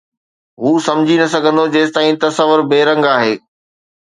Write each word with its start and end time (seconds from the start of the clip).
هو 0.61 0.69
سمجھي 0.87 1.15
نه 1.21 1.27
سگھندو 1.33 1.65
جيستائين 1.75 2.15
تصور 2.23 2.59
بي 2.69 2.79
رنگ 2.89 3.03
آهي 3.15 3.33